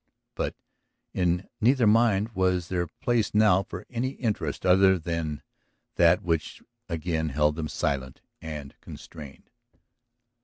But 0.33 0.55
in 1.13 1.47
neither 1.61 1.85
mind 1.85 2.29
was 2.29 2.69
there 2.69 2.87
place 2.87 3.35
now 3.35 3.61
for 3.61 3.85
any 3.87 4.13
interest 4.13 4.65
other 4.65 4.97
than 4.97 5.43
that 5.93 6.23
which 6.23 6.63
again 6.89 7.29
held 7.29 7.55
them 7.55 7.67
silent 7.67 8.19
and 8.41 8.73
constrained. 8.81 9.51